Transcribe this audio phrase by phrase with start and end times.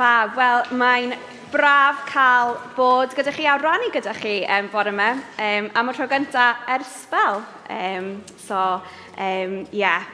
[0.00, 0.32] Fab.
[0.32, 1.10] Wel, mae'n
[1.52, 5.92] braf cael bod gyda chi a rannu gyda chi um, bore yma um, am y
[5.92, 7.42] tro gyntaf ers spel.
[7.68, 8.06] Um,
[8.40, 8.80] so,
[9.20, 10.06] um, yeah.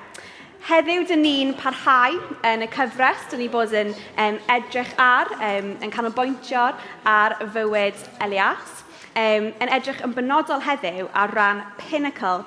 [0.67, 2.19] Heddiw, dyn ni'n parhau
[2.51, 3.29] yn y cyfres.
[3.31, 3.95] Dyn ni bod yn
[4.25, 6.67] um, edrych ar, um, yn canolbwyntio
[7.07, 8.83] ar fywyd Elias.
[9.15, 12.43] Um, yn edrych yn benodol heddiw ar ran pinnacle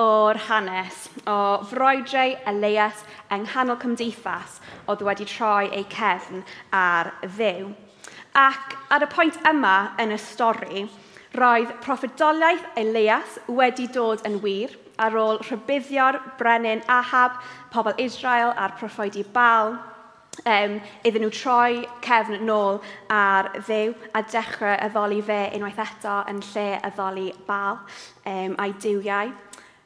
[0.00, 1.38] o'r hanes o
[1.70, 4.58] froedrau Elias yng nghanol cymdeithas
[4.90, 6.42] oedd wedi troi ei cefn
[6.74, 7.70] ar ddew.
[8.34, 10.84] Ac ar y pwynt yma yn y stori,
[11.38, 17.38] roedd proffedoliaeth Elias wedi dod yn wir ar ôl rhybuddio'r brenin Ahab,
[17.70, 19.76] pobl Israel a'r proffwydi Baal,
[20.42, 20.76] um,
[21.06, 22.80] iddyn nhw troi cefn nôl
[23.14, 27.78] ar ddew a dechrau addoli fe unwaith eto yn lle addoli Baal
[28.26, 29.34] um, a'i diwiau.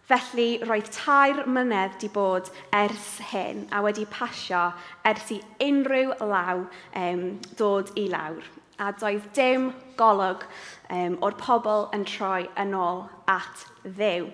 [0.09, 4.71] Felly, roedd tair mynedd di bod ers hyn a wedi pasio
[5.05, 6.62] ers i unrhyw law
[6.97, 7.25] um,
[7.61, 8.47] dod i lawr.
[8.80, 9.66] A doedd dim
[10.01, 10.47] golwg
[10.89, 14.30] um, o'r pobl yn troi yn ôl at ddew.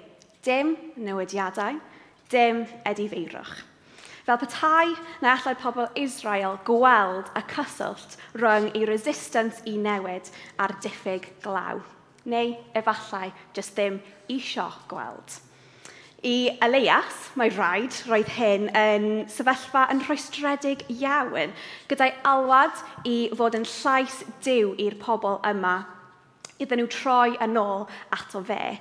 [0.46, 1.80] Dim newidiadau,
[2.30, 3.64] dim edifeirwch.
[4.28, 10.76] Fel petai na allai pobl Israel gweld y cyswllt rhwng ei resistance i newid a'r
[10.86, 11.82] diffyg glaw.
[12.30, 13.98] Neu efallai jyst ddim
[14.30, 15.40] isio gweld.
[16.24, 21.50] I Elias, mae rhaid, roedd hyn yn sefyllfa yn rhoestredig iawn,
[21.90, 25.74] gyda'i alwad i fod yn llais diw i'r pobl yma,
[26.56, 27.84] iddyn nhw troi yn ôl
[28.16, 28.78] ato fe,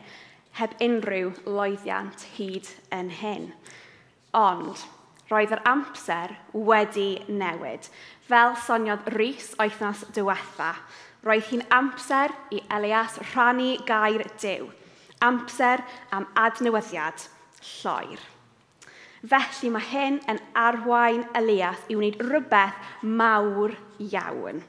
[0.55, 3.49] heb unrhyw loeddiant hyd yn hyn.
[4.39, 4.85] Ond,
[5.27, 7.91] roedd yr amser wedi newid.
[8.23, 10.71] Fel soniodd Rhys oethnos diwetha,
[11.27, 14.71] roedd hi'n amser i Elias rhannu gair diw.
[15.27, 15.83] Amser
[16.15, 17.27] am adnewyddiad–
[17.63, 18.21] lloer.
[19.23, 23.71] Felly mae hyn yn arwain Elias i wneud rhywbeth mawr
[24.03, 24.59] iawn.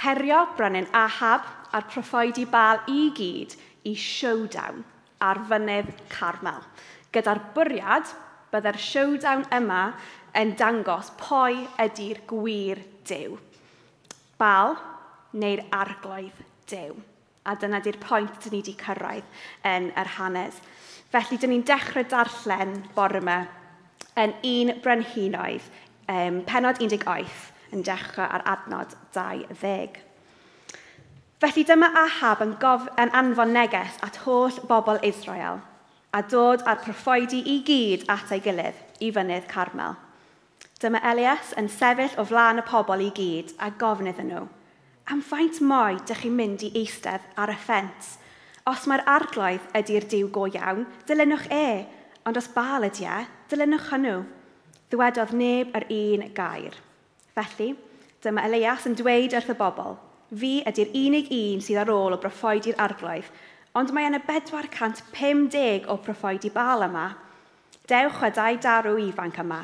[0.00, 1.44] Herio brenin Ahab
[1.76, 3.56] a'r proffoedi Bal i gyd
[3.88, 4.80] i showdown
[5.24, 6.62] ar fynydd Carmel.
[7.12, 8.08] Gyda'r bwriad,
[8.52, 9.82] byddai'r showdown yma
[10.36, 13.36] yn dangos pwy ydy'r gwir dew.
[14.40, 14.76] Bal
[15.36, 16.96] neu'r arglwydd dew.
[17.46, 19.28] A dyna di'r pwynt dyn ni wedi cyrraedd
[19.68, 20.58] yn yr hanes.
[21.16, 23.38] Felly, dyn ni'n dechrau darllen bore yma
[24.20, 25.64] yn un brenhinoedd,
[26.12, 27.30] um, penod 18,
[27.72, 29.96] yn dechrau ar adnod 20.
[31.40, 35.62] Felly dyma Ahab yn, gof, yn anfon neges at holl bobl Israel
[36.12, 39.96] a dod a'r proffoedi i gyd at ei gilydd i fynydd Carmel.
[40.84, 44.44] Dyma Elias yn sefyll o flaen y pobl i gyd a gofnydd nhw.
[45.08, 48.12] Am faint mwy dych chi'n mynd i eistedd ar y ffens–
[48.66, 51.66] Os mae'r arglwydd ydy'r diw go iawn, dilynwch e,
[52.26, 53.18] ond os bal ydy e,
[53.52, 54.24] dilynwch hwnnw.
[54.90, 56.74] Ddywedodd neb yr un gair.
[57.36, 57.68] Felly,
[58.26, 59.94] dyma Elias yn dweud wrth y bobl,
[60.34, 63.30] fi ydy'r unig un sydd ar ôl o broffoedi'r arglwydd,
[63.78, 67.06] ond mae yna 450 o broffoedi bal yma.
[67.86, 69.62] Dewch â dau darw ifanc yma.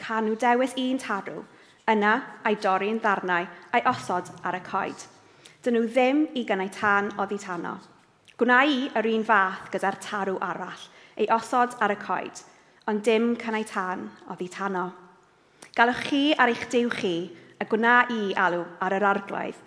[0.00, 1.44] Can nhw dewis un tarw,
[1.92, 5.08] yna a'i dorri'n ddarnau a'i osod ar y coed.
[5.60, 7.76] Dyn nhw ddim i gynnau tan oddi tano.
[8.40, 10.84] Gwna i yr un fath gyda'r tarw arall,
[11.20, 12.38] ei osod ar y coed,
[12.88, 14.86] ond dim cynnau tan oddi tano.
[15.76, 17.10] Galwch chi ar eich dew chi,
[17.60, 19.58] a gwna i alw ar yr arglwydd.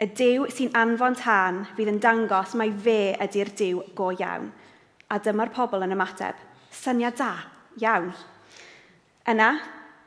[0.00, 4.48] Y dew sy'n anfon tan fydd yn dangos mai fe ydy'r dew go iawn.
[5.12, 6.40] A dyma'r pobl yn ymateb.
[6.72, 7.28] Syniad da,
[7.84, 8.08] iawn.
[9.28, 9.50] Yna,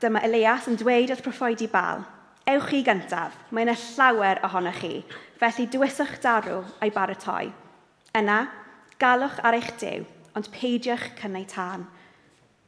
[0.01, 2.01] dyma Elias yn dweud wrth proffwydi bal,
[2.49, 5.05] Ewch chi gyntaf, mae yna llawer ohonoch chi,
[5.37, 7.53] felly dywyswch darw a'i baratoi.
[8.17, 8.47] Yna,
[8.97, 11.83] galwch ar eich dew, ond peidiwch cynnau tân.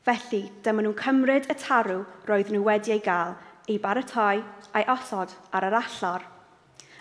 [0.06, 3.34] Felly, dyma nhw'n cymryd y tarw roedd nhw wedi ei gael
[3.70, 4.44] ei baratoi
[4.78, 6.28] a'i osod ar yr allor.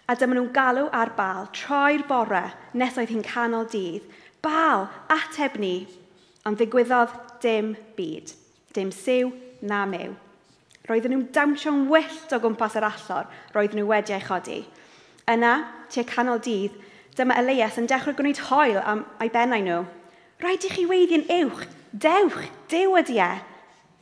[0.08, 4.08] A dyma nhw'n galw ar bal troi'r bore nes oedd hi'n canol dydd.
[4.44, 5.84] Bal, ateb ni!
[6.48, 7.12] Ond ddigwyddodd
[7.44, 8.32] dim byd.
[8.72, 10.14] Dim siw na mew.
[10.88, 14.62] Roedden nhw'n dawnsio'n wyllt o gwmpas yr allor roedd nhw wedi ei chodi.
[15.28, 15.54] Yna,
[15.92, 16.76] tua canol dydd,
[17.18, 19.78] Dyma Elias yn dechrau gwneud hoel am ei bennau nhw.
[20.38, 23.32] Rhaid i chi weiddi'n uwch, dewch, dew ydi e.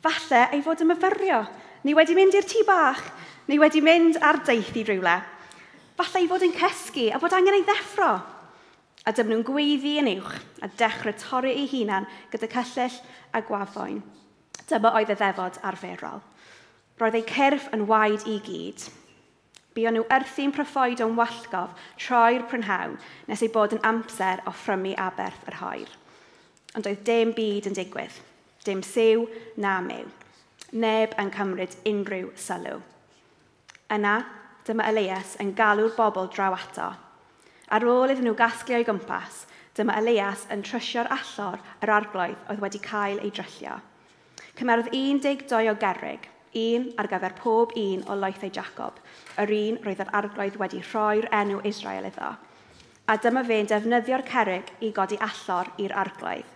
[0.05, 1.39] Falle ei fod yn myfyrio,
[1.81, 3.01] neu wedi mynd i'r tŷ bach,
[3.49, 5.15] neu wedi mynd ar deith i rywle.
[5.97, 8.11] Falle ei fod yn cysgu a bod angen ei ddeffro.
[9.07, 13.01] A dyma nhw'n gweiddi yn uwch a dechrau torri ei hunan gyda cyllill
[13.33, 14.03] a gwafoen.
[14.69, 16.21] Dyma oedd y ddefod arferol.
[17.01, 18.91] Roedd ei cyrff yn waed i gyd
[19.77, 22.95] buon nhw wrthi'n proffwyd o'n wallgof troi'r prynhawn
[23.29, 25.91] nes ei bod yn amser o ffrymu aberth yr hoer.
[26.77, 28.15] Ond oedd dim byd yn digwydd,
[28.65, 29.27] dim siw
[29.61, 30.07] na mew.
[30.73, 32.79] Neb yn cymryd unrhyw sylw.
[33.93, 34.15] Yna,
[34.67, 36.89] dyma Elias yn galw'r bobl draw ato.
[37.69, 39.45] Ar ôl iddyn nhw gasglu o'i gwmpas,
[39.77, 43.77] dyma Elias yn trysio'r allor yr arglwydd oedd wedi cael ei dryllio.
[44.57, 46.25] Cymerodd 12 o gerrig–
[46.57, 48.99] un ar gyfer pob un o loethau Jacob,
[49.41, 52.33] yr un roedd yr arglwydd wedi rhoi'r enw Israel iddo.
[53.07, 56.49] A dyma fe'n defnyddio'r cerig i godi allor i'r arglwydd.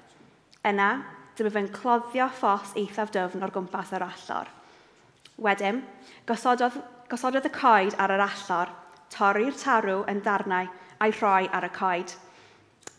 [0.67, 0.89] Yna,
[1.37, 4.49] dyma fe'n cloddio ffos eithaf dyfn o'r gwmpas yr allor.
[5.41, 5.79] Wedyn,
[6.27, 6.75] gosododd,
[7.09, 8.73] gosododd y coed ar yr allor,
[9.15, 10.67] torri'r tarw yn darnau
[11.01, 12.13] a'i rhoi ar y coed.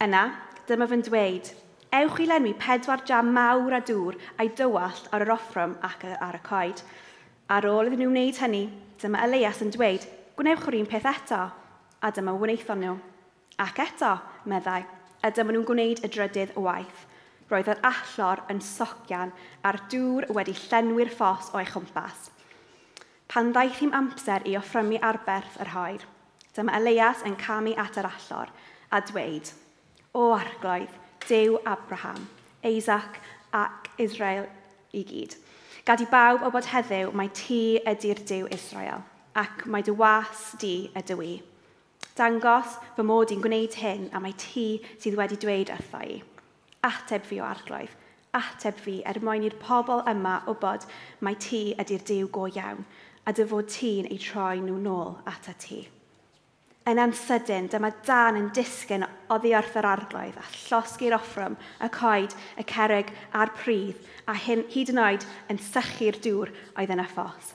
[0.02, 0.24] Yna,
[0.66, 1.52] dyma fe'n dweud,
[1.92, 6.38] Ewch i lenwi pedwar jam mawr a dŵr a'i dywallt ar yr offrwm ac ar
[6.38, 6.78] y coed.
[7.52, 8.62] Ar ôl iddyn nhw wneud hynny,
[9.02, 10.06] dyma Elias yn dweud,
[10.38, 11.40] gwnewch yr un peth eto,
[12.00, 12.94] a dyma wneithon nhw.
[13.60, 14.14] Ac eto,
[14.48, 14.86] meddai,
[15.20, 17.04] a dyma nhw'n gwneud y drydydd waith.
[17.52, 22.30] Roedd yr allor yn socian a'r dŵr wedi llenwi'r ffos o'i chwmpas.
[23.28, 26.08] Pan ddaeth hi'n amser i offrymu arberth yr hoer,
[26.56, 28.56] dyma Elias yn camu at yr allor
[28.88, 29.52] a dweud,
[30.16, 32.28] O arglwydd, Dew Abraham,
[32.64, 33.20] Isaac
[33.52, 34.46] ac Israel
[34.92, 35.36] i gyd.
[35.84, 39.02] Gad i bawb o bod heddiw mae ti ydy'r Dew Israel
[39.38, 41.32] ac mae dy was di ydw i.
[42.18, 44.66] Dangos fy mod i'n gwneud hyn a mae ti
[44.98, 46.18] sydd wedi dweud wrtho i.
[46.84, 47.94] Ateb fi o arglwydd,
[48.36, 50.84] ateb fi er mwyn i'r pobl yma wybod
[51.24, 52.84] mae ti ydy'r Dyw go iawn
[53.24, 55.82] a dy fod ti'n ei troi nhw nôl ata ti.
[56.82, 62.34] Yn ansydyn, dyma dan yn disgyn oddi wrth yr arglwydd a llosgu'r offrwm, y coed,
[62.58, 67.06] y cerig a'r pridd, a hyn, hyd yn oed yn sychu'r dŵr oedd yn y
[67.12, 67.52] ffos.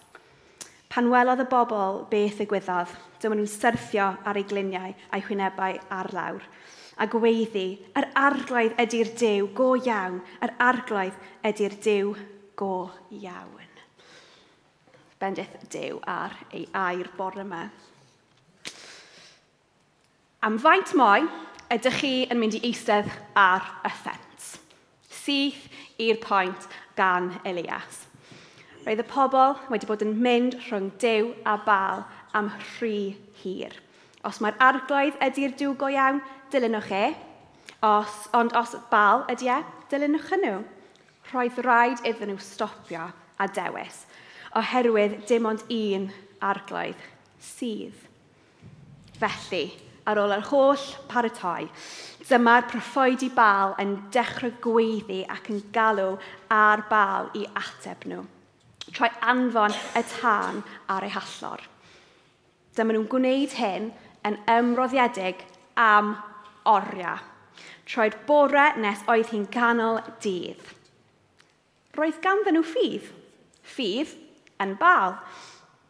[0.88, 6.10] Pan welodd y bobl beth ddigwyddodd, dyma nhw'n syrthio ar ei gliniau a'i hwynebau ar
[6.16, 6.48] lawr,
[6.96, 7.66] a gweiddi,
[8.00, 11.20] yr arglwydd ydy'r dew go iawn, yr arglwydd
[11.52, 12.16] ydy'r dew
[12.56, 12.72] go
[13.20, 13.76] iawn.
[15.20, 17.66] Bendith dew ar ei air bore yma.
[20.46, 21.24] Am faint mwy
[21.74, 23.08] ydych chi yn mynd i eistedd
[23.42, 24.52] ar y ffens?
[25.10, 25.64] Syth
[25.98, 26.68] i'r pwynt
[27.00, 28.04] gan Elias.
[28.86, 32.04] Roedd y pobl wedi bod yn mynd rhwng dew a bal
[32.38, 33.74] am rhy hir.
[34.22, 36.22] Os mae'r arglwydd ydy'r diw go iawn,
[36.54, 37.10] dilynwch e.
[37.90, 39.58] Os, ond os bal ydy e,
[39.90, 40.62] dilynwch nhw.
[41.34, 43.10] Roedd rhaid iddyn nhw stopio
[43.42, 44.04] a dewis,
[44.54, 46.08] oherwydd dim ond un
[46.46, 47.10] arglwydd
[47.42, 48.06] sydd.
[49.18, 49.66] Felly,
[50.08, 51.68] ar ôl yr holl paratoi,
[52.28, 56.16] dyma'r proffoedi bal yn dechrau gweiddi ac yn galw
[56.52, 58.24] ar bal i ateb nhw,
[58.88, 61.64] Troi anfon y tân ar eu hallor.
[62.76, 63.90] Dyma nhw'n gwneud hyn
[64.28, 65.42] yn ymroddiedig
[65.76, 66.14] am
[66.72, 67.20] oriau,
[67.88, 70.64] troi'r bore nes oedd hi'n ganol dydd.
[71.98, 73.12] Roedd ganddyn nhw ffydd,
[73.76, 74.16] ffydd
[74.64, 75.18] yn bal.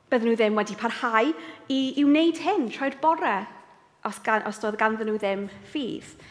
[0.09, 3.37] Bydden nhw ddim wedi parhau i, i wneud hyn troi'r bore
[4.07, 6.25] os, gan, os doedd ganddyn nhw ddim ffydd.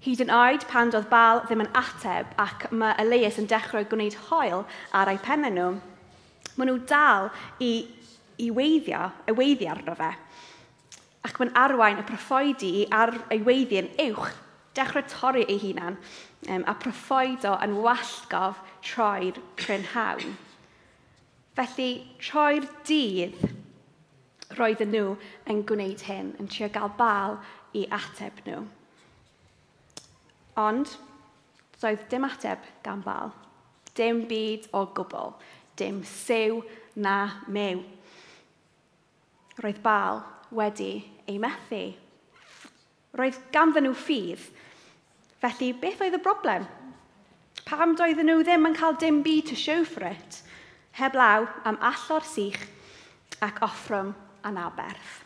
[0.00, 4.16] Hyd yn oed pan doedd bal ddim yn ateb ac mae Elias yn dechrau gwneud
[4.28, 4.64] hoel
[4.96, 5.70] ar eu pennau nhw,
[6.56, 7.28] maen nhw dal
[7.60, 7.72] i,
[8.40, 10.14] i weiddio, y weiddi arno fe.
[11.28, 14.30] Ac mae'n arwain y proffoedi ar ei weiddi yn uwch,
[14.76, 15.98] dechrau torri ei hunan,
[16.48, 20.38] um, a proffoedo yn wallgof troi'r prynhawn.
[21.58, 21.90] Felly,
[22.22, 23.36] troi'r dydd
[24.58, 25.14] roedden nhw
[25.50, 27.38] yn gwneud hyn, yn trio gael bal
[27.76, 28.64] i ateb nhw.
[30.60, 30.96] Ond,
[31.80, 33.32] doedd dim ateb gan bal.
[33.96, 35.34] Dim byd o gwbl.
[35.78, 36.60] Dim sew
[36.94, 37.84] na mew.
[39.60, 40.22] Roedd bal
[40.56, 40.92] wedi
[41.30, 41.84] ei methu.
[43.18, 44.42] Roedd ganddyn nhw ffydd.
[45.40, 46.66] Felly, beth oedd y broblem?
[47.64, 50.42] Pam doedden nhw ddim yn cael dim byd to show for it?
[50.98, 52.58] Heblaw am allo'r sych
[53.46, 54.10] ac offrwm
[54.46, 55.18] anaberth.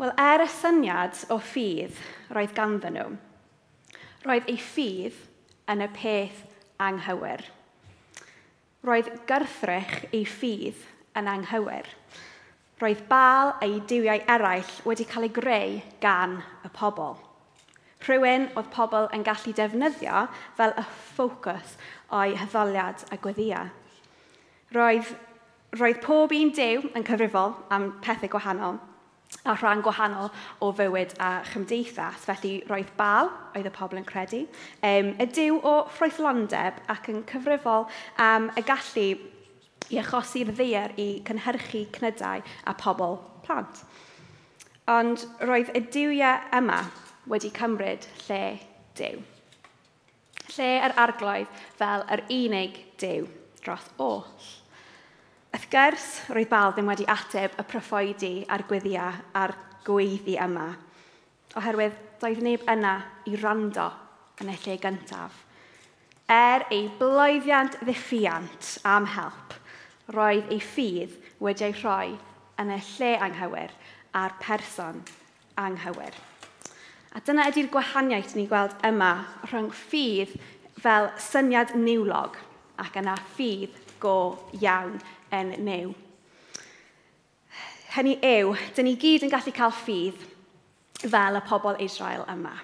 [0.00, 1.98] Wel, er y syniad o ffydd
[2.34, 3.10] roedd ganddyn nhw,
[4.26, 5.18] roedd ei ffydd
[5.70, 6.40] yn y peth
[6.82, 7.44] anghywir.
[8.82, 10.80] Roedd gyrthrych ei ffydd
[11.18, 11.86] yn anghywir.
[12.82, 17.14] Roedd bal ei diwiau eraill wedi cael ei greu gan y pobl.
[18.02, 20.24] Rhywun oedd pobl yn gallu defnyddio
[20.58, 21.76] fel y ffocws
[22.10, 23.68] o'i hyddoliad a gweddia.
[24.74, 25.12] Roedd
[25.80, 28.80] Roedd pob un dew yn cyfrifol am pethau gwahanol
[29.44, 32.26] a rhan gwahanol o fywyd a chymdeithas.
[32.28, 34.42] Felly roedd bal, oedd y pobl yn credu,
[34.84, 37.88] um, y dew o ffroethlondeb ac yn cyfrifol
[38.22, 39.08] am y gallu
[39.92, 43.82] i achosi'r ddeir i cynhyrchu cnydau a pobl plant.
[44.92, 46.80] Ond roedd y diwiau yma
[47.30, 48.42] wedi cymryd lle
[48.98, 49.22] dew.
[50.52, 53.24] Lle yr arglwydd fel yr unig dew
[53.62, 54.26] dros oll.
[55.52, 59.52] Wrth gwrs, roedd Baldwin wedi ateb y proffoedi a'r gwyddiau a'r
[59.84, 60.70] gweiddi yma,
[61.60, 62.94] oherwydd doedd neb yna
[63.28, 63.90] i rando
[64.40, 65.34] yn y lle gyntaf.
[66.32, 69.52] Er ei bloeddiant ddiffiant am help,
[70.16, 72.16] roedd ei ffydd wedi'i rhoi
[72.64, 73.76] yn y lle anghywir
[74.16, 75.04] a'r person
[75.60, 76.16] anghywir.
[77.12, 79.14] A dyna ydy'r gwahaniaeth ni gweld yma
[79.50, 80.32] rhwng ffydd
[80.80, 82.40] fel syniad niwlog
[82.80, 84.16] ac yna ffydd go
[84.58, 84.98] iawn
[85.32, 85.94] yn new.
[87.94, 90.28] Hynny yw, dyn ni gyd yn gallu cael ffydd
[91.02, 92.54] fel y pobl Israel yma.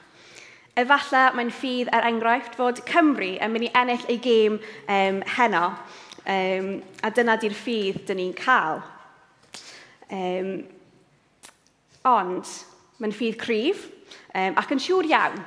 [0.79, 5.65] Efallai mae'n ffydd er enghraifft fod Cymru yn mynd i ennill ei gêm um, heno,
[6.23, 6.69] um,
[7.03, 8.83] a dyna di'r ffydd dyn ni'n cael.
[10.15, 10.53] Um,
[12.09, 12.53] ond,
[13.03, 13.89] mae'n ffydd cryf,
[14.33, 15.41] um, ac yn siŵr iawn,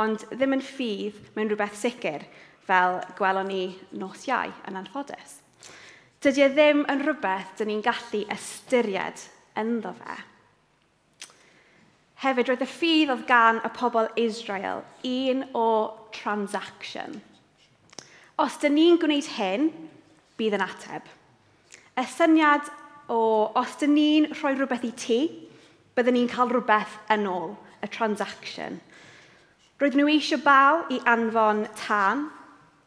[0.00, 2.24] ond ddim yn ffydd mewn rhywbeth sicr
[2.70, 3.64] fel gwelon ni
[3.98, 5.40] nos iau yn anffodus.
[6.20, 9.22] Dydy e ddim yn rhywbeth dyn ni'n gallu ystyried
[9.58, 10.16] ynddo fe.
[12.20, 15.68] Hefyd, roedd y ffydd oedd gan y pobl Israel un o
[16.12, 17.16] transaction.
[18.40, 19.70] Os dyn ni'n gwneud hyn,
[20.36, 21.08] bydd yn ateb.
[21.96, 22.68] Y syniad
[23.08, 25.20] o os dyn ni'n rhoi rhywbeth i ti,
[25.96, 28.76] byddwn ni'n cael rhywbeth yn ôl, y transaction.
[29.80, 32.26] Roedd nhw eisiau bal i anfon tan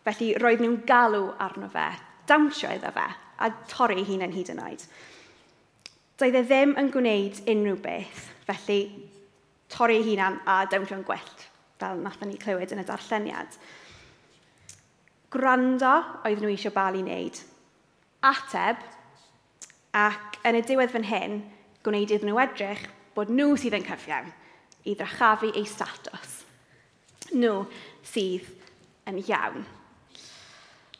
[0.03, 1.87] Felly roedd nhw'n galw arno fe,
[2.27, 3.05] dawnsio iddo fe,
[3.39, 4.83] a torri ei hun yn hyd yn oed.
[6.19, 8.79] Doedd e ddim yn gwneud unrhyw beth, felly
[9.71, 11.47] torri ei hunan a dawnsio'n gwellt,
[11.79, 13.57] fel nathon ni clywed yn y darlleniad.
[15.33, 15.93] Gwrando
[16.27, 17.39] oedd nhw eisiau bal i wneud.
[18.27, 18.83] Ateb,
[19.97, 21.39] ac yn y diwedd fan hyn,
[21.83, 22.83] gwneud iddyn nhw edrych
[23.15, 24.29] bod nhw sydd yn cyfiawn
[24.83, 26.41] i ddrachafu eu status.
[27.31, 27.63] Nhw
[28.05, 28.51] sydd
[29.09, 29.63] yn iawn.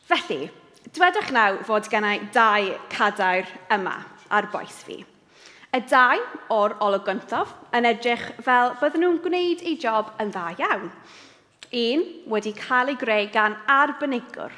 [0.04, 0.50] Felly,
[0.92, 3.94] dwedwch nawr fod gennau dau cadair yma
[4.28, 4.98] ar boes fi.
[5.72, 6.20] Y dau
[6.52, 10.90] o'r olwg gyntaf yn edrych fel bydden nhw'n gwneud eu job yn dda iawn.
[11.80, 14.52] Un wedi cael ei greu gan arbenigwr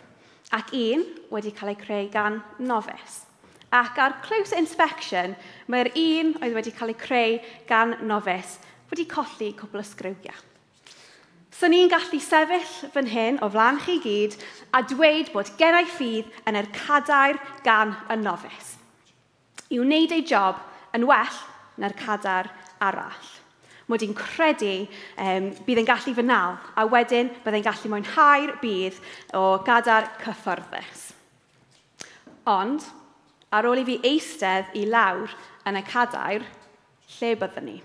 [0.59, 3.23] ac un wedi cael ei creu gan nofus.
[3.71, 5.39] Ac ar close inspection,
[5.71, 7.39] mae'r un oedd wedi cael ei creu
[7.71, 8.59] gan nofus
[8.91, 10.43] wedi colli cwbl o sgriwiau.
[11.57, 14.35] So ni'n gallu sefyll fan hyn o flan chi gyd
[14.77, 18.75] a dweud bod gennau ffydd yn yr cadair gan y nofus.
[19.73, 20.61] I wneud ei job
[20.93, 21.39] yn well
[21.81, 22.51] na'r cadair
[22.85, 23.33] arall.
[23.89, 29.01] Mod i'n credu um, bydd yn gallu fy nal, a wedyn byddai'n gallu mwynhau'r bydd
[29.41, 31.09] o gadair cyffyrddus.
[32.53, 32.85] Ond,
[33.49, 35.33] ar ôl i fi eistedd i lawr
[35.65, 36.45] yn y cadair,
[37.17, 37.83] lle byddwn ni?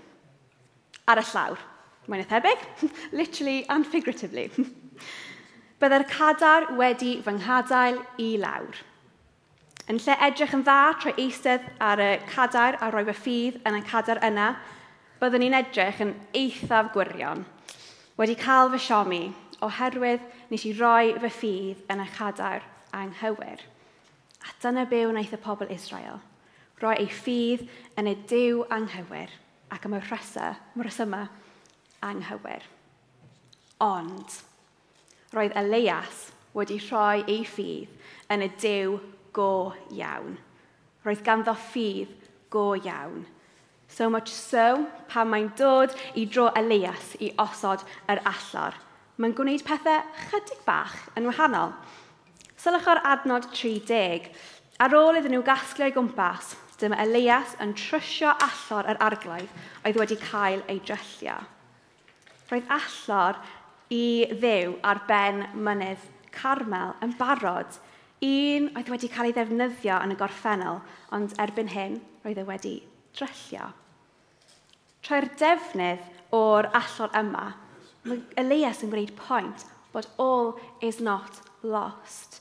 [1.08, 1.71] Ar y llawr
[2.10, 2.62] Mae'n eithebig,
[3.18, 4.48] literally and figuratively.
[5.82, 8.78] Byddai'r cadar wedi fy nghadael i lawr.
[9.90, 13.78] Yn lle edrych yn dda trwy eistedd ar y cadar a roi fy ffydd yn
[13.78, 14.52] y cadar yna,
[15.20, 17.44] byddwn ni'n edrych yn eithaf gwirion.
[18.18, 19.22] Wedi cael fy siomi,
[19.62, 22.66] oherwydd nes i roi fy ffydd yn y cadar
[22.98, 23.62] anghywir.
[24.42, 26.18] A dyna be wnaeth y pobl Israel.
[26.82, 27.68] Roi ei ffydd
[27.98, 29.34] yn y diw anghywir
[29.74, 31.30] ac am y rhesa, mae'r rhesymau
[32.04, 32.64] anghywir.
[33.82, 34.38] Ond,
[35.34, 38.98] roedd Elias wedi rhoi ei ffydd yn y dew
[39.34, 40.36] go iawn.
[41.06, 42.12] Roedd ganddo ffydd
[42.52, 43.24] go iawn.
[43.92, 48.76] So much so, pan mae'n dod i dro Elias i osod yr allor,
[49.20, 51.74] mae'n gwneud pethau chydig bach yn wahanol.
[52.56, 54.30] Sylwch o'r adnod 30.
[54.80, 59.98] Ar ôl iddyn nhw gasglu o'i gwmpas, dyma Elias yn trysio allor yr arglaidd oedd
[60.00, 61.36] wedi cael ei dryllio
[62.52, 63.40] roedd allor
[63.92, 67.78] i ddew ar ben mynydd Carmel yn barod.
[68.22, 70.82] Un oedd wedi cael ei ddefnyddio yn y gorffennol,
[71.12, 72.74] ond erbyn hyn roedd e wedi
[73.16, 73.72] dryllio.
[75.02, 76.04] Troi'r defnydd
[76.36, 77.48] o'r allor yma,
[78.06, 82.40] mae Elias yn gwneud pwynt bod all is not lost.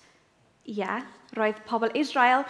[0.68, 2.46] Ie, yeah, roedd pobl Israel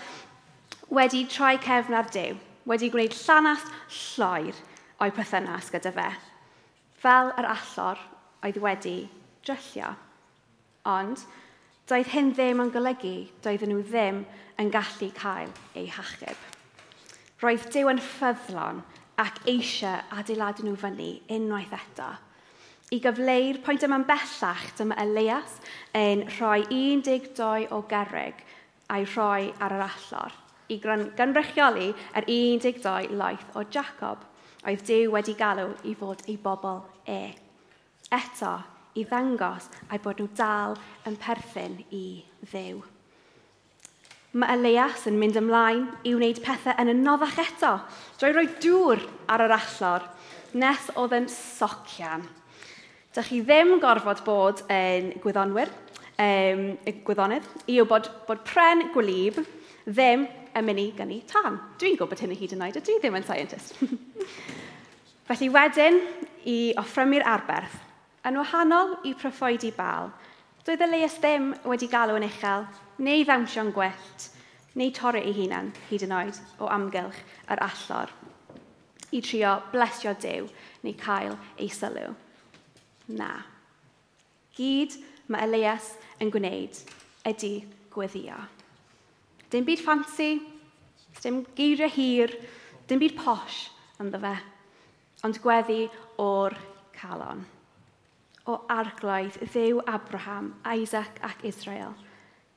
[0.92, 2.36] wedi troi cefn ar Dyw,
[2.68, 4.60] wedi gwneud llanast lloer
[5.02, 6.10] o'i perthynas gyda fe
[7.02, 8.02] fel yr allor
[8.46, 8.98] oedd wedi
[9.46, 9.92] dryllio.
[10.90, 11.26] Ond,
[11.90, 14.24] doedd hyn ddim yn golygu doedden nhw ddim
[14.62, 16.50] yn gallu cael eu hachub.
[17.42, 18.84] Roedd Dyw yn ffyddlon
[19.22, 22.12] ac eisiau adeiladu nhw fyny unwaith eto.
[22.92, 25.60] I gyfleu'r pwynt yma'n bellach, dyma Elias
[25.96, 28.42] yn rhoi 12 o gerrig
[28.92, 30.42] a'i rhoi ar yr allor
[30.72, 34.24] i gynrychioli yr 12 laeth o Jacob
[34.68, 37.22] oedd Dyw wedi galw i fod ei bobl e.
[38.14, 38.54] Eto,
[39.00, 40.76] i ddangos a'i bod nhw dal
[41.08, 42.06] yn perthyn i
[42.44, 42.82] ddew.
[44.32, 47.74] Mae Elias yn mynd ymlaen i wneud pethau yn y noddach eto,
[48.20, 49.02] drwy roi dŵr
[49.32, 50.06] ar yr allor,
[50.56, 52.24] nes oedd yn socian.
[53.12, 55.72] Dych chi ddim gorfod bod yn gwyddonwyr,
[56.22, 56.64] um,
[57.08, 59.42] gwyddonydd, i wybod bod pren gwlyb
[59.86, 60.26] ddim
[60.58, 61.60] yn mynd i gynnu tan.
[61.82, 63.78] Dwi'n gwybod hyn y hyd yn oed, a dwi ddim yn scientist.
[65.30, 66.02] Felly wedyn,
[66.50, 67.78] i offrymu'r arberth,
[68.28, 70.12] yn wahanol i proffoedi bal,
[70.66, 72.68] doedd y leis ddim wedi galw yn uchel,
[73.02, 74.28] neu fewnsio'n gwellt,
[74.78, 77.22] neu torri ei hunan hyd yn oed o amgylch
[77.52, 78.12] yr allor
[79.12, 80.48] i trio blesio Dyw
[80.86, 82.14] neu cael ei sylw.
[83.12, 83.32] Na.
[84.56, 84.96] Gyd
[85.32, 86.80] mae Elias yn gwneud
[87.28, 87.54] ydy
[87.92, 88.40] gweddio.
[89.52, 90.32] Dim byd ffansi,
[91.22, 92.36] dim geiriau hir,
[92.88, 93.66] dim byd posh
[94.02, 94.36] ynddo fe,
[95.28, 95.82] ond gweddi
[96.24, 96.56] o'r
[96.96, 97.44] calon
[98.50, 101.94] o arglwydd ddew Abraham, Isaac ac Israel.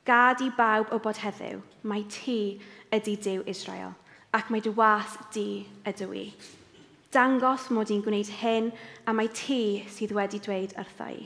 [0.05, 2.61] Gad i bawb o bod heddiw, mae ti
[2.93, 3.95] ydy Dyw Israel,
[4.37, 6.27] ac mae dy was di ydw i.
[7.15, 8.71] Dangos mod i'n gwneud hyn,
[9.07, 11.25] a mae ti sydd wedi dweud wrtha i.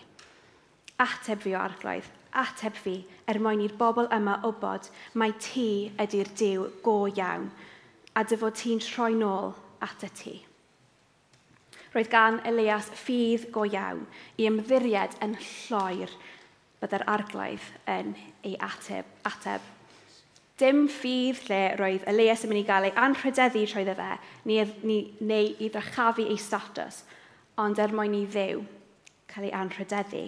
[1.03, 2.97] Ateb fi o arglwydd, ateb fi
[3.31, 7.49] er mwyn i'r bobl yma wybod mae ti ydy'r Dyw go iawn
[8.15, 9.55] a dy fod ti'n troi nôl
[9.85, 10.35] at y ti.
[11.95, 14.05] Roedd gan Elias ffydd go iawn
[14.37, 16.13] i ymddiried yn lloer
[16.83, 19.07] byddai'r arglaidd yn ei ateb.
[19.25, 19.63] ateb.
[20.59, 24.19] Dim ffydd lle roedd Elias yn mynd i gael ei anrhydeddu trwy ddefe
[24.49, 27.05] neu i ddrechafu ei status,
[27.57, 28.65] ond er mwyn i ddew
[29.31, 30.27] cael ei anrhydeddu.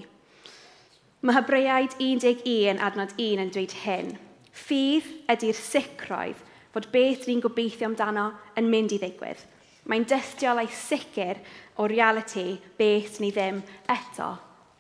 [1.21, 4.15] Mae Hebreaid 11 adnod 1 yn dweud hyn.
[4.57, 6.39] Ffydd ydy'r sicroedd
[6.73, 9.43] fod beth ni'n gobeithio amdano yn mynd i ddigwydd.
[9.85, 11.43] Mae'n dystiol ei sicr
[11.77, 13.61] o reality beth ni ddim
[13.93, 14.31] eto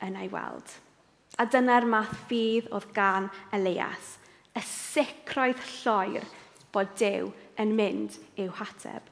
[0.06, 0.73] yn ei weld.
[1.37, 4.16] A dyna'r math ffydd oedd gan Elias.
[4.56, 6.25] Y sicroedd lloer
[6.73, 7.28] bod Dyw
[7.61, 9.04] yn mynd i'w hateb.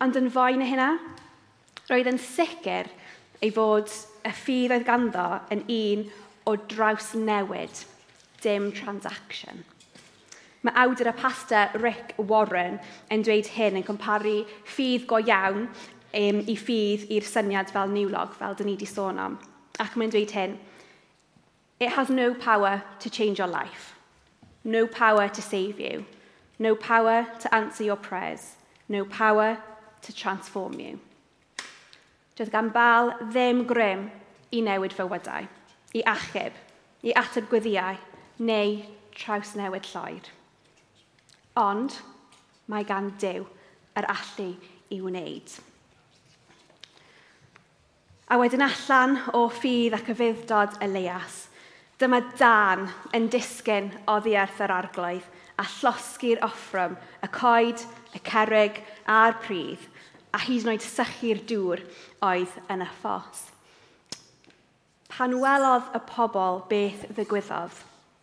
[0.00, 0.90] Ond yn fwy na hynna,
[1.90, 2.88] roedd yn sicr
[3.42, 3.90] ei fod
[4.22, 6.04] y ffydd oedd ganddo yn un
[6.46, 7.84] o draws newid,
[8.42, 9.64] dim transaction.
[10.62, 12.78] Mae awdur y pasta Rick Warren
[13.10, 14.42] yn dweud hyn yn comparu
[14.74, 19.18] ffydd go iawn um, i ffydd i'r syniad fel niwlog, fel dyn ni wedi sôn
[19.18, 19.40] am.
[19.82, 20.60] Ac mae'n dweud hyn,
[21.82, 23.94] It has no power to change your life,
[24.62, 26.06] no power to save you,
[26.56, 28.54] no power to answer your prayers,
[28.88, 29.58] no power
[30.02, 31.00] to transform you.
[32.38, 34.04] Doedd gan bal ddim grym
[34.54, 35.48] i newid fywydau
[35.96, 36.54] i achub,
[37.02, 37.98] i ateb gwyddiau
[38.46, 38.78] neu
[39.16, 40.30] trawsnewid lloer.
[41.58, 41.98] Ond
[42.72, 43.44] mae gan Dyw
[43.98, 44.48] yr allu
[44.92, 45.58] i wneud.
[48.32, 51.46] A wedyn allan o ffydd ac yfuddod Elias,
[52.00, 55.28] dyma Dan yn disgyn oddi erth yr arglwydd
[55.60, 57.84] a llosgu'r offrwm, y coed,
[58.16, 59.84] y cerig a'r pridd,
[60.32, 61.84] a hyd yn oed sychu'r dŵr
[62.24, 63.51] oedd yn y ffos.
[65.12, 67.74] Pan welodd y pobl beth ddigwyddodd,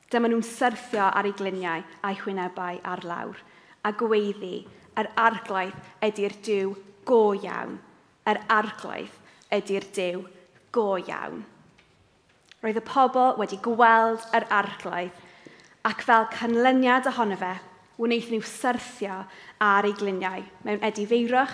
[0.09, 3.37] dyma nhw'n syrthio ar ei gliniau a'i chwynebau ar lawr,
[3.85, 4.63] a gweiddi,
[4.97, 6.71] yr arglaidd ydy'r diw
[7.05, 7.75] go iawn.
[8.25, 9.19] Yr arglaidd
[9.53, 10.23] ydy'r diw
[10.73, 11.45] go iawn.
[12.63, 15.13] Roedd y pobl wedi gweld yr arglaidd,
[15.85, 17.53] ac fel canlyniad ohono fe,
[18.01, 19.21] wnaeth nhw syrthio
[19.61, 21.53] ar ei gliniau mewn edifeirwch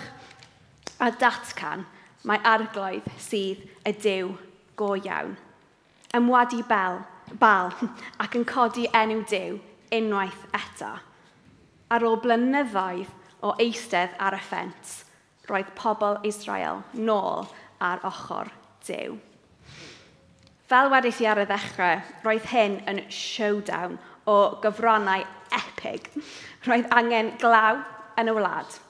[0.96, 1.84] a datcan
[2.24, 4.34] mae arglwydd sydd y diw
[4.76, 5.36] go iawn.
[6.14, 7.02] Ymwadu bel,
[7.40, 7.72] bal
[8.22, 9.58] ac yn codi enw diw
[9.96, 10.92] unwaith eto.
[11.90, 13.12] Ar ôl blynyddoedd
[13.46, 14.98] o eistedd ar y ffens,
[15.50, 17.46] roedd pobl Israel nôl
[17.82, 18.50] ar ochr
[18.86, 19.18] diw.
[20.66, 25.22] Fel wedys i ar y ddechrau, roedd hyn yn showdown o gyfrannau
[25.54, 26.08] epig.
[26.66, 27.84] Roedd angen glaw
[28.18, 28.80] yn y wlad.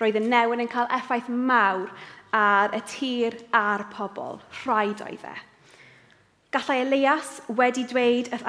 [0.00, 1.90] Roedd y newyn yn cael effaith mawr
[2.34, 4.40] ar y tir a'r pobl.
[4.64, 5.36] Rhaid oedd e.
[6.48, 8.46] Gallai Elias wedi dweud wrth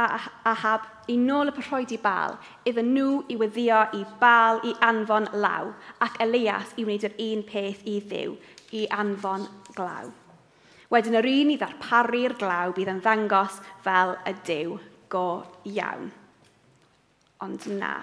[0.48, 5.74] Ahab i nôl y proedi bal, iddyn nhw i weddio i bal i anfon law,
[6.00, 8.38] ac Elias i wneud yr un peth i ddiw,
[8.80, 9.44] i anfon
[9.76, 10.08] glaw.
[10.94, 14.78] Wedyn yr un i ddarparu'r glaw bydd yn ddangos fel y diw
[15.12, 15.28] go
[15.68, 16.08] iawn.
[17.44, 17.94] Ond na.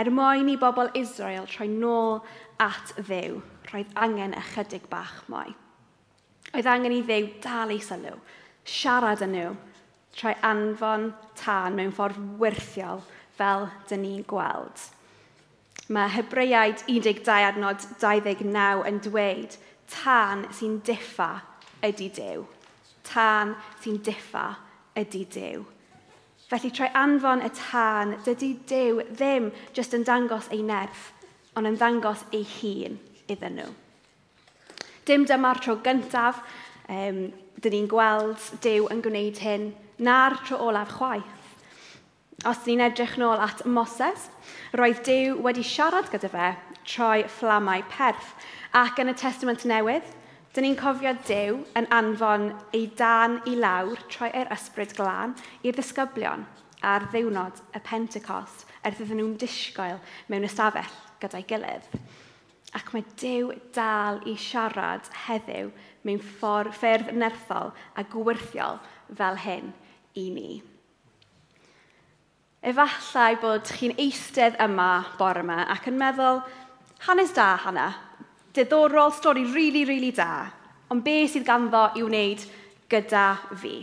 [0.00, 2.22] Er mwyn i bobl Israel troi nôl
[2.56, 3.36] at ddiw,
[3.72, 5.54] roedd angen ychydig bach mwy.
[6.54, 8.18] Oedd angen i ddew dal ei sylw,
[8.68, 9.52] siarad yn nhw,
[10.14, 11.08] troi anfon
[11.40, 13.02] tân mewn ffordd wirthiol
[13.38, 14.82] fel dyn ni'n gweld.
[15.92, 19.56] Mae Hebreiaid 12 adnod 29 yn dweud
[19.90, 21.32] tân sy'n diffa
[21.84, 22.44] ydy Dyw.
[23.04, 24.46] Tân sy'n diffa
[24.96, 25.64] ydy Dyw.
[26.48, 31.10] Felly troi anfon y tân, dydy Dyw ddim jyst yn dangos ei nerth,
[31.56, 33.00] ond yn dangos ei hun
[33.30, 33.70] iddyn nhw.
[35.04, 36.40] Dim dyma'r tro gyntaf
[36.88, 37.26] um,
[37.60, 41.40] dyn ni'n gweld Dyw yn gwneud hyn, na'r tro olaf chwaith.
[42.48, 44.28] Os ni'n edrych nôl at Moses,
[44.76, 46.48] roedd Dyw wedi siarad gyda fe
[46.84, 48.34] troi fflamau perth,
[48.76, 50.08] ac yn y Testament Newydd,
[50.54, 55.32] dyn ni'n cofio Dyw yn anfon ei dan i lawr troi yr ysbryd glân
[55.64, 56.44] i'r ddisgyblion
[56.84, 61.88] ar ddiwrnod y Pentecost, er iddyn nhw'n disgoel mewn ystafell gyda'i gilydd
[62.74, 65.70] ac mae Dyw dal i siarad heddiw
[66.04, 68.80] mewn ffordd ffyrdd nerthol a gwirthiol
[69.14, 69.70] fel hyn
[70.18, 70.50] i ni.
[72.64, 76.40] Efallai bod chi'n eistedd yma bore yma ac yn meddwl,
[77.04, 77.90] hanes da hana,
[78.56, 80.46] diddorol, stori rili, really, rili really da,
[80.88, 82.46] ond be sydd ganddo i wneud
[82.88, 83.26] gyda
[83.60, 83.76] fi?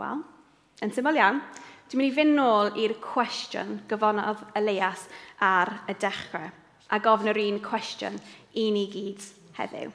[0.00, 0.24] Wel,
[0.82, 1.42] yn syml iawn,
[1.90, 5.04] dwi'n mynd i fynd nôl i'r cwestiwn gyfonodd Elias
[5.44, 6.63] ar y dechrau
[6.94, 8.20] a gofyn yr un cwestiwn
[8.60, 9.24] i ni gyd
[9.58, 9.90] heddiw.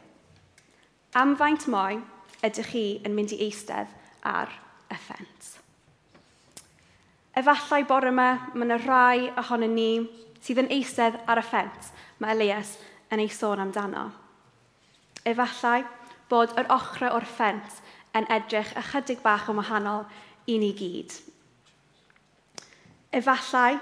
[1.20, 2.02] Am faint mwy
[2.46, 3.92] ydych chi yn mynd i eistedd
[4.28, 4.52] ar
[4.92, 5.54] y ffens?
[7.40, 9.92] Efallai bore yma, mae yna rhai ohono ni
[10.44, 12.76] sydd yn eistedd ar y ffens mae Elias
[13.14, 14.10] yn ei sôn amdano.
[15.28, 15.86] Efallai
[16.30, 17.80] bod yr ochrau o'r ffens
[18.18, 20.04] yn edrych ychydig bach yn wahanol
[20.52, 21.16] i ni gyd.
[23.16, 23.80] Efallai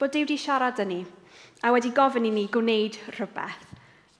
[0.00, 1.00] bod Dyw wedi siarad yn ni
[1.62, 3.66] a wedi gofyn i ni gwneud rhywbeth,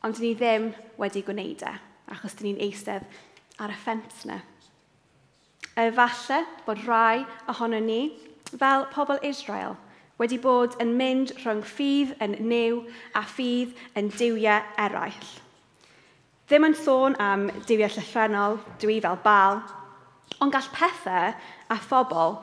[0.05, 1.73] ond ni ddim wedi gwneud e,
[2.13, 3.07] achos dyn ni'n eistedd
[3.63, 4.39] ar y ffens yna.
[5.77, 8.01] Efallai bod rai ohono ni,
[8.53, 9.77] fel pobl Israel,
[10.21, 12.81] wedi bod yn mynd rhwng ffydd yn new
[13.13, 15.35] a ffydd yn diwiau eraill.
[16.47, 19.61] Ddim yn sôn am diwiau llythrenol, dwi fel bal,
[20.41, 21.35] ond gall pethau
[21.69, 22.37] a phobl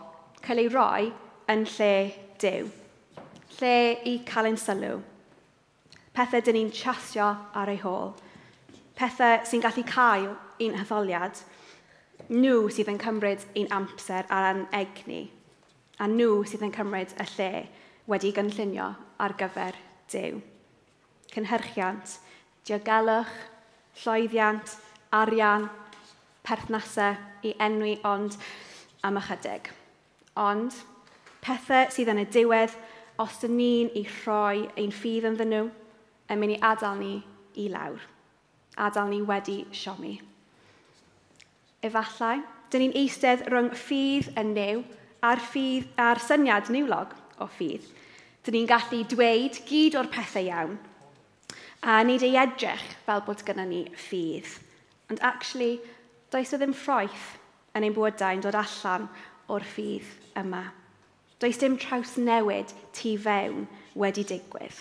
[0.45, 1.11] cael ei roi
[1.49, 1.93] yn lle
[2.41, 2.69] diw
[3.63, 4.99] lle i cael ein sylw.
[6.13, 8.11] Pethau dyn ni'n chasio ar ei hôl.
[8.97, 10.27] Pethau sy'n gallu cael
[10.61, 11.39] un hyddoliad.
[12.29, 15.23] Nhw sydd yn cymryd un amser ar ein egni.
[15.99, 17.51] A nhw sydd yn cymryd y lle
[18.11, 18.91] wedi gynllunio
[19.23, 19.79] ar gyfer
[20.11, 20.41] Dyw.
[21.33, 22.17] Cynhyrchiant,
[22.67, 23.31] diogelwch,
[24.03, 24.75] lloeddiant,
[25.15, 25.69] arian,
[26.45, 27.15] perthnasau
[27.47, 28.35] i enwi ond
[29.07, 29.71] am ychydig.
[30.37, 30.75] Ond
[31.41, 32.75] pethau sydd yn y diwedd
[33.23, 35.63] os dyn ni'n ei rhoi ein ffydd yn nhw,
[36.31, 37.13] yn mynd i adael ni
[37.63, 38.01] i lawr.
[38.77, 40.15] Adael ni wedi siomi.
[41.83, 42.39] Efallai,
[42.71, 44.85] dyn ni'n eistedd rhwng ffydd yn new
[45.23, 47.85] a'r, ffydd, a'r syniad niwlog o ffydd.
[48.43, 50.81] Dyn ni'n gallu dweud gyd o'r pethau iawn
[51.83, 54.47] a nid ei edrych fel bod gyda ni ffydd.
[55.11, 55.81] Ond actually,
[56.31, 57.33] does o ddim ffroeth
[57.75, 59.09] yn ein bwydau'n dod allan
[59.51, 60.07] o'r ffydd
[60.39, 60.63] yma.
[61.43, 63.65] Does dim traws newid tu fewn
[63.99, 64.77] wedi digwydd.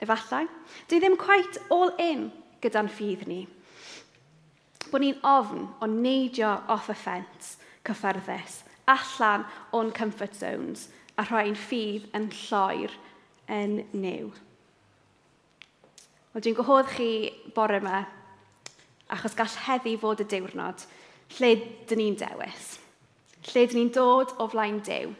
[0.00, 0.46] Efallai,
[0.88, 2.30] dwi ddim quite all in
[2.64, 3.42] gyda'n ffydd ni.
[4.88, 7.50] Bod ni'n ofn o neidio off y ffens
[7.84, 9.44] cyffyrddus, allan
[9.76, 10.86] o'n comfort zones,
[11.20, 12.94] a rhoi'n ffydd yn lloer
[13.52, 14.30] yn new.
[16.32, 17.10] Wel, dwi'n gwahodd chi
[17.52, 18.06] bore yma,
[19.12, 20.86] achos gall heddi fod y diwrnod,
[21.36, 21.52] lle
[21.92, 22.78] dyn ni'n dewis.
[23.50, 25.12] Lle dyn ni'n dod o flaen dew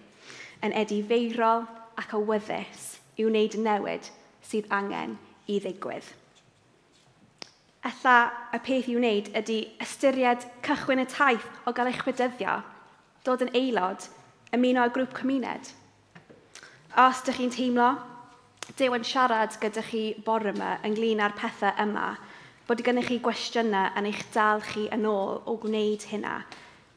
[0.63, 1.67] yn edifeirol
[2.01, 4.09] ac awyddus i wneud newid
[4.47, 5.17] sydd angen
[5.51, 6.07] i ddigwydd.
[7.89, 8.17] Ella
[8.55, 12.61] y peth i wneud ydy ystyried cychwyn y taith o gael eich chwedyddio,
[13.27, 14.07] dod yn aelod,
[14.55, 15.73] ymuno â grŵp cymuned.
[17.03, 17.91] Os ydych chi'n teimlo,
[18.79, 22.13] Dyw yn siarad gyda chi bore yma ynglyn â'r pethau yma,
[22.69, 26.37] bod gennych chi gwestiynau yn eich dal chi yn ôl o gwneud hynna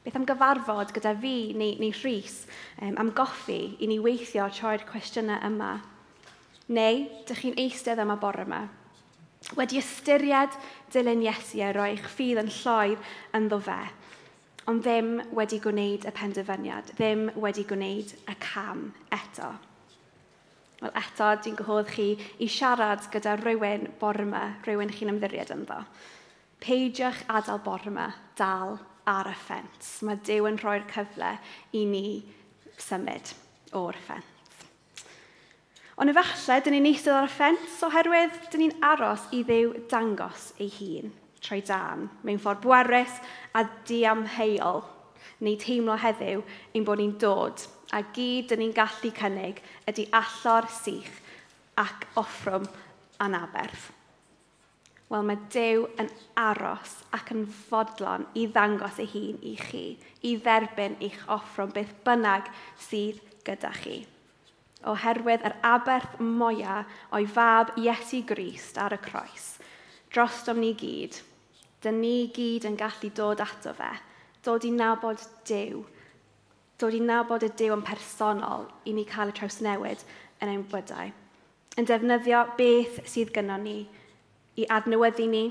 [0.06, 2.44] beth am gyfarfod gyda fi neu, neu Rhys
[2.78, 5.72] um, am goffi i ni weithio troi'r cwestiynau yma?
[6.70, 8.60] Neu, dych chi'n eistedd yma bore yma?
[9.58, 10.54] Wedi ystyried
[10.94, 13.02] dilyn Iesu a roi eich ffydd yn lloer
[13.34, 13.80] yn ddo fe,
[14.70, 19.52] ond ddim wedi gwneud y penderfyniad, ddim wedi gwneud y cam eto.
[20.84, 25.82] Wel, eto, dwi'n gwahodd chi i siarad gyda rhywun bore yma, rhywun chi'n ymddiried ynddo.
[26.62, 28.78] Peidiwch adael bore yma, dal
[29.10, 29.92] ar y ffens.
[30.06, 31.36] Mae Dyw yn rhoi'r cyfle
[31.76, 32.06] i ni
[32.78, 33.32] symud
[33.76, 34.32] o'r ffens.
[35.96, 40.50] Ond efallai, dyn ni'n eistedd ar y ffens oherwydd dyn ni'n aros i ddew dangos
[40.60, 41.14] ei hun
[41.46, 43.16] trwy dan mewn ffordd bwerus
[43.56, 44.82] a diamheuol
[45.46, 46.42] neu teimlo heddiw
[46.74, 47.64] ein bod ni'n dod
[47.96, 51.12] a gyd dyn ni'n gallu cynnig ydy allor sych
[51.80, 52.66] ac offrwm
[53.22, 53.90] anaberth.
[55.06, 56.08] Wel, mae Dyw yn
[56.42, 59.84] aros ac yn fodlon i ddangos ei hun i chi,
[60.26, 62.48] i dderbyn eich offro'n beth bynnag
[62.88, 64.00] sydd gyda chi.
[64.90, 66.80] Oherwydd yr aberth moia
[67.14, 69.44] o'i fab Iesu Grist ar y croes,
[70.10, 71.20] drostom ni gyd,
[71.86, 73.92] dyn ni gyd yn gallu dod ato fe,
[74.42, 75.84] dod i nabod Dyw,
[76.82, 80.02] dod i nabod y Dyw yn personol i ni cael y trawsnewid
[80.42, 81.14] yn ein bydau,
[81.78, 83.76] yn defnyddio beth sydd gynnon ni,
[84.56, 85.44] i adnewyddu ni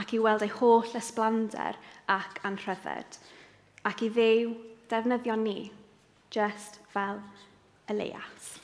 [0.00, 1.78] ac i weld ei holl ysblander
[2.10, 3.20] ac anrhydded,
[3.84, 4.54] ac i ddew
[4.90, 5.70] defnyddio ni,
[6.30, 7.22] just fel
[7.90, 8.59] Elias.